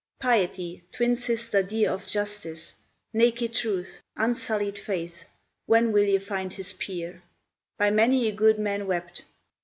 [0.19, 2.73] Piety, twin sister dear Of Justice!
[3.13, 4.01] naked Truth!
[4.17, 5.25] unsullied Faith!
[5.67, 7.21] When will ye find his peer?
[7.77, 9.23] By many a good man wept.